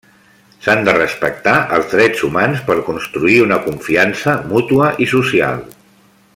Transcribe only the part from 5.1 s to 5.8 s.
social.